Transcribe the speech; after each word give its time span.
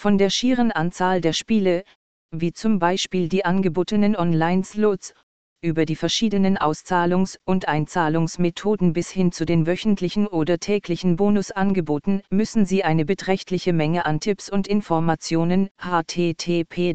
Von 0.00 0.16
der 0.16 0.30
schieren 0.30 0.72
Anzahl 0.72 1.20
der 1.20 1.34
Spiele, 1.34 1.84
wie 2.30 2.54
zum 2.54 2.78
Beispiel 2.78 3.28
die 3.28 3.44
angebotenen 3.44 4.16
Online-Slots, 4.16 5.12
über 5.60 5.84
die 5.84 5.94
verschiedenen 5.94 6.56
Auszahlungs- 6.56 7.36
und 7.44 7.68
Einzahlungsmethoden 7.68 8.94
bis 8.94 9.10
hin 9.10 9.30
zu 9.30 9.44
den 9.44 9.66
wöchentlichen 9.66 10.26
oder 10.26 10.56
täglichen 10.56 11.16
Bonusangeboten 11.16 12.22
müssen 12.30 12.64
Sie 12.64 12.82
eine 12.82 13.04
beträchtliche 13.04 13.74
Menge 13.74 14.06
an 14.06 14.20
Tipps 14.20 14.48
und 14.48 14.66
Informationen 14.66 15.68
http 15.76 16.94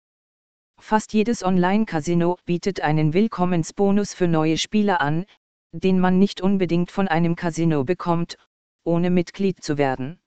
Fast 0.80 1.12
jedes 1.12 1.44
Online-Casino 1.44 2.36
bietet 2.46 2.80
einen 2.80 3.12
Willkommensbonus 3.12 4.14
für 4.14 4.26
neue 4.26 4.58
Spieler 4.58 5.00
an, 5.00 5.26
den 5.72 6.00
man 6.00 6.18
nicht 6.18 6.40
unbedingt 6.40 6.90
von 6.90 7.06
einem 7.06 7.36
Casino 7.36 7.84
bekommt, 7.84 8.36
ohne 8.84 9.10
Mitglied 9.10 9.62
zu 9.62 9.78
werden. 9.78 10.18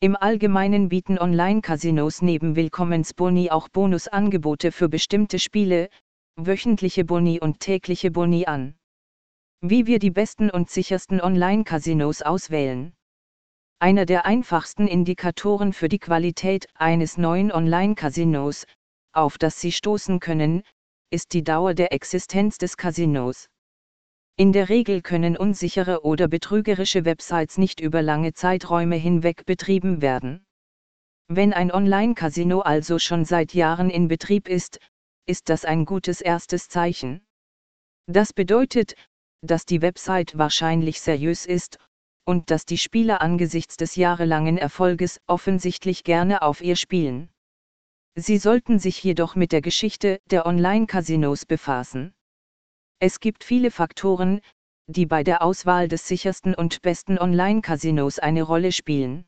Im 0.00 0.16
Allgemeinen 0.16 0.88
bieten 0.88 1.18
Online-Casinos 1.18 2.20
neben 2.20 2.56
Willkommensboni 2.56 3.50
auch 3.50 3.68
Bonusangebote 3.68 4.72
für 4.72 4.88
bestimmte 4.88 5.38
Spiele, 5.38 5.88
wöchentliche 6.36 7.04
Boni 7.04 7.40
und 7.40 7.60
tägliche 7.60 8.10
Boni 8.10 8.46
an. 8.46 8.74
Wie 9.62 9.86
wir 9.86 9.98
die 9.98 10.10
besten 10.10 10.50
und 10.50 10.68
sichersten 10.68 11.20
Online-Casinos 11.20 12.22
auswählen. 12.22 12.92
Einer 13.78 14.06
der 14.06 14.26
einfachsten 14.26 14.86
Indikatoren 14.86 15.72
für 15.72 15.88
die 15.88 15.98
Qualität 15.98 16.66
eines 16.74 17.18
neuen 17.18 17.52
Online-Casinos, 17.52 18.66
auf 19.16 19.38
das 19.38 19.60
Sie 19.60 19.72
stoßen 19.72 20.20
können, 20.20 20.62
ist 21.10 21.32
die 21.32 21.42
Dauer 21.42 21.74
der 21.74 21.92
Existenz 21.92 22.58
des 22.58 22.76
Casinos. 22.76 23.48
In 24.36 24.52
der 24.52 24.68
Regel 24.68 25.00
können 25.00 25.36
unsichere 25.36 26.04
oder 26.04 26.28
betrügerische 26.28 27.04
Websites 27.04 27.56
nicht 27.56 27.80
über 27.80 28.02
lange 28.02 28.34
Zeiträume 28.34 28.96
hinweg 28.96 29.46
betrieben 29.46 30.02
werden. 30.02 30.44
Wenn 31.28 31.52
ein 31.52 31.72
Online-Casino 31.72 32.60
also 32.60 32.98
schon 32.98 33.24
seit 33.24 33.54
Jahren 33.54 33.88
in 33.88 34.08
Betrieb 34.08 34.48
ist, 34.48 34.78
ist 35.26 35.48
das 35.48 35.64
ein 35.64 35.86
gutes 35.86 36.20
erstes 36.20 36.68
Zeichen. 36.68 37.26
Das 38.06 38.32
bedeutet, 38.32 38.94
dass 39.40 39.64
die 39.64 39.82
Website 39.82 40.36
wahrscheinlich 40.36 41.00
seriös 41.00 41.46
ist, 41.46 41.78
und 42.24 42.50
dass 42.50 42.66
die 42.66 42.78
Spieler 42.78 43.22
angesichts 43.22 43.76
des 43.76 43.96
jahrelangen 43.96 44.58
Erfolges 44.58 45.20
offensichtlich 45.26 46.04
gerne 46.04 46.42
auf 46.42 46.60
ihr 46.60 46.76
spielen. 46.76 47.30
Sie 48.18 48.38
sollten 48.38 48.78
sich 48.78 49.04
jedoch 49.04 49.34
mit 49.34 49.52
der 49.52 49.60
Geschichte 49.60 50.20
der 50.30 50.46
Online-Casinos 50.46 51.44
befassen. 51.44 52.14
Es 52.98 53.20
gibt 53.20 53.44
viele 53.44 53.70
Faktoren, 53.70 54.40
die 54.86 55.04
bei 55.04 55.22
der 55.22 55.42
Auswahl 55.42 55.86
des 55.86 56.08
sichersten 56.08 56.54
und 56.54 56.80
besten 56.80 57.18
Online-Casinos 57.18 58.18
eine 58.18 58.42
Rolle 58.42 58.72
spielen. 58.72 59.26